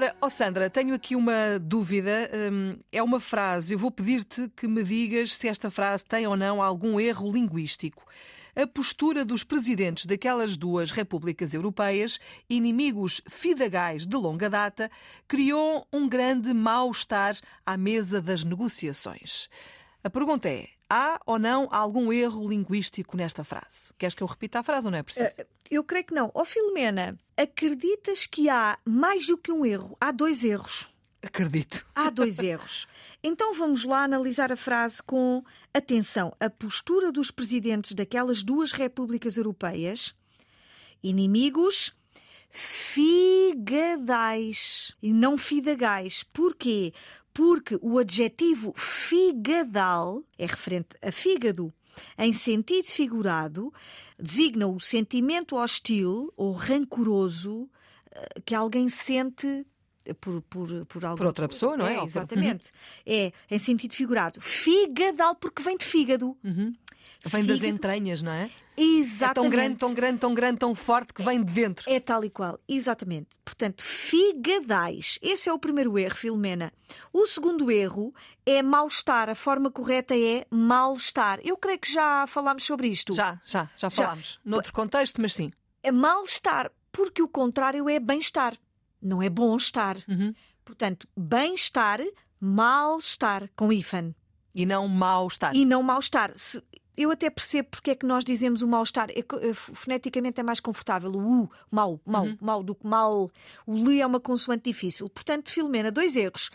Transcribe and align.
Ora, 0.00 0.16
oh 0.18 0.30
Sandra, 0.30 0.70
tenho 0.70 0.94
aqui 0.94 1.14
uma 1.14 1.58
dúvida. 1.60 2.30
Hum, 2.50 2.78
é 2.90 3.02
uma 3.02 3.20
frase. 3.20 3.74
Eu 3.74 3.78
vou 3.78 3.90
pedir-te 3.90 4.48
que 4.56 4.66
me 4.66 4.82
digas 4.82 5.34
se 5.34 5.46
esta 5.46 5.70
frase 5.70 6.06
tem 6.06 6.26
ou 6.26 6.34
não 6.34 6.62
algum 6.62 6.98
erro 6.98 7.30
linguístico. 7.30 8.02
A 8.56 8.66
postura 8.66 9.26
dos 9.26 9.44
presidentes 9.44 10.06
daquelas 10.06 10.56
duas 10.56 10.90
repúblicas 10.90 11.52
europeias, 11.52 12.18
inimigos 12.48 13.20
fidagais 13.28 14.06
de 14.06 14.16
longa 14.16 14.48
data, 14.48 14.90
criou 15.28 15.86
um 15.92 16.08
grande 16.08 16.54
mal-estar 16.54 17.36
à 17.66 17.76
mesa 17.76 18.22
das 18.22 18.42
negociações. 18.42 19.50
A 20.02 20.08
pergunta 20.08 20.48
é: 20.48 20.70
há 20.90 21.20
ou 21.24 21.38
não 21.38 21.68
algum 21.70 22.12
erro 22.12 22.48
linguístico 22.48 23.16
nesta 23.16 23.44
frase? 23.44 23.94
Queres 23.96 24.14
que 24.14 24.22
eu 24.22 24.26
repita 24.26 24.58
a 24.58 24.62
frase 24.62 24.88
ou 24.88 24.90
não 24.90 24.98
é 24.98 25.02
preciso? 25.02 25.40
Uh, 25.40 25.46
eu 25.70 25.84
creio 25.84 26.04
que 26.04 26.14
não. 26.14 26.30
Ó 26.34 26.42
oh, 26.42 26.44
Filomena, 26.44 27.16
acreditas 27.36 28.26
que 28.26 28.50
há 28.50 28.76
mais 28.84 29.26
do 29.26 29.38
que 29.38 29.52
um 29.52 29.64
erro? 29.64 29.96
Há 30.00 30.10
dois 30.10 30.42
erros. 30.42 30.88
Acredito. 31.22 31.86
Há 31.94 32.10
dois 32.10 32.38
erros. 32.42 32.88
Então 33.22 33.54
vamos 33.54 33.84
lá 33.84 34.02
analisar 34.02 34.50
a 34.50 34.56
frase 34.56 35.02
com 35.02 35.44
atenção. 35.72 36.34
A 36.40 36.50
postura 36.50 37.12
dos 37.12 37.30
presidentes 37.30 37.92
daquelas 37.92 38.42
duas 38.42 38.72
repúblicas 38.72 39.36
europeias, 39.36 40.14
inimigos 41.02 41.94
figadais 42.50 44.12
e 45.02 45.12
não 45.12 45.38
fidagais. 45.38 46.22
Porquê? 46.32 46.92
Porque 47.32 47.78
o 47.80 47.98
adjetivo 47.98 48.72
figadal 48.76 50.22
é 50.36 50.46
referente 50.46 50.96
a 51.00 51.12
fígado. 51.12 51.72
Em 52.16 52.32
sentido 52.32 52.86
figurado, 52.86 53.72
designa 54.18 54.66
o 54.66 54.80
sentimento 54.80 55.56
hostil 55.56 56.32
ou 56.36 56.52
rancoroso 56.52 57.68
eh, 58.10 58.40
que 58.44 58.54
alguém 58.54 58.88
sente 58.88 59.66
por, 60.20 60.40
por, 60.42 60.86
por, 60.86 61.04
algum... 61.04 61.16
por 61.18 61.26
outra 61.26 61.48
pessoa, 61.48 61.76
não 61.76 61.86
é? 61.86 61.96
é 61.96 62.04
exatamente. 62.04 62.66
Uhum. 62.66 62.72
É, 63.06 63.32
em 63.50 63.58
sentido 63.58 63.94
figurado. 63.94 64.40
Fígadal, 64.40 65.34
porque 65.34 65.62
vem 65.62 65.76
de 65.76 65.84
fígado. 65.84 66.36
Uhum. 66.42 66.72
Vem 67.28 67.42
fígado. 67.42 67.60
das 67.60 67.68
entranhas, 67.68 68.22
não 68.22 68.32
é? 68.32 68.50
Exatamente. 68.76 69.30
É 69.30 69.34
tão 69.34 69.48
grande, 69.50 69.76
tão 69.76 69.94
grande, 69.94 70.18
tão 70.18 70.34
grande, 70.34 70.58
tão 70.58 70.74
forte 70.74 71.12
que 71.12 71.22
vem 71.22 71.42
de 71.42 71.52
dentro. 71.52 71.90
É 71.90 72.00
tal 72.00 72.24
e 72.24 72.30
qual, 72.30 72.58
exatamente. 72.66 73.28
Portanto, 73.44 73.82
figadais. 73.82 75.18
Esse 75.20 75.48
é 75.48 75.52
o 75.52 75.58
primeiro 75.58 75.98
erro, 75.98 76.16
Filomena. 76.16 76.72
O 77.12 77.26
segundo 77.26 77.70
erro 77.70 78.14
é 78.46 78.62
mal-estar. 78.62 79.28
A 79.28 79.34
forma 79.34 79.70
correta 79.70 80.16
é 80.16 80.46
mal-estar. 80.50 81.40
Eu 81.44 81.56
creio 81.56 81.78
que 81.78 81.92
já 81.92 82.26
falámos 82.26 82.64
sobre 82.64 82.88
isto. 82.88 83.12
Já, 83.12 83.38
já, 83.44 83.68
já 83.76 83.90
falámos. 83.90 84.40
Já. 84.42 84.50
Noutro 84.50 84.72
contexto, 84.72 85.20
mas 85.20 85.34
sim. 85.34 85.52
É 85.82 85.92
mal-estar, 85.92 86.70
porque 86.90 87.22
o 87.22 87.28
contrário 87.28 87.88
é 87.88 88.00
bem-estar 88.00 88.56
não 89.00 89.22
é 89.22 89.28
bom 89.28 89.56
estar. 89.56 89.96
Uhum. 90.08 90.34
Portanto, 90.64 91.08
bem-estar, 91.16 92.00
mal-estar, 92.40 93.48
com 93.56 93.72
hífen. 93.72 94.14
E 94.54 94.66
não 94.66 94.86
mal-estar. 94.88 95.54
E 95.54 95.64
não 95.64 95.82
mal-estar. 95.82 96.32
Eu 97.00 97.10
até 97.10 97.30
percebo 97.30 97.68
porque 97.70 97.92
é 97.92 97.94
que 97.94 98.04
nós 98.04 98.22
dizemos 98.22 98.60
o 98.60 98.68
mal-estar. 98.68 99.08
É, 99.10 99.20
é, 99.20 99.54
foneticamente 99.54 100.38
é 100.38 100.42
mais 100.42 100.60
confortável. 100.60 101.10
O 101.10 101.44
U, 101.44 101.50
mal, 101.70 101.98
mal, 102.04 102.26
uhum. 102.26 102.36
mal, 102.38 102.62
do 102.62 102.74
que 102.74 102.86
mal. 102.86 103.30
O 103.66 103.78
L 103.78 104.00
é 104.02 104.06
uma 104.06 104.20
consoante 104.20 104.64
difícil. 104.64 105.08
Portanto, 105.08 105.50
Filomena, 105.50 105.90
dois 105.90 106.14
erros. 106.14 106.50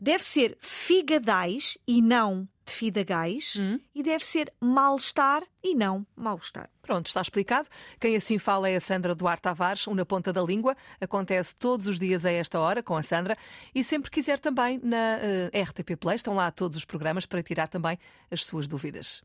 Deve 0.00 0.24
ser 0.24 0.56
figadais 0.62 1.76
e 1.86 2.00
não 2.00 2.48
fidagais 2.64 3.56
hum. 3.56 3.78
e 3.94 4.02
deve 4.02 4.24
ser 4.24 4.50
mal-estar 4.58 5.42
e 5.62 5.74
não 5.74 6.06
mal-estar. 6.16 6.70
Pronto, 6.80 7.06
está 7.06 7.20
explicado. 7.20 7.68
Quem 8.00 8.16
assim 8.16 8.38
fala 8.38 8.68
é 8.70 8.76
a 8.76 8.80
Sandra 8.80 9.14
Duarte 9.14 9.42
Tavares, 9.42 9.86
um 9.86 9.94
na 9.94 10.06
ponta 10.06 10.32
da 10.32 10.42
língua. 10.42 10.74
Acontece 10.98 11.54
todos 11.54 11.86
os 11.86 11.98
dias 11.98 12.24
a 12.24 12.30
esta 12.30 12.58
hora 12.58 12.82
com 12.82 12.96
a 12.96 13.02
Sandra 13.02 13.36
e 13.74 13.84
sempre 13.84 14.10
quiser 14.10 14.40
também 14.40 14.80
na 14.82 15.18
uh, 15.18 15.50
eh, 15.52 15.62
RTP 15.62 15.96
Play. 15.98 16.16
Estão 16.16 16.34
lá 16.34 16.50
todos 16.50 16.78
os 16.78 16.84
programas 16.86 17.26
para 17.26 17.42
tirar 17.42 17.68
também 17.68 17.98
as 18.30 18.42
suas 18.42 18.66
dúvidas. 18.66 19.22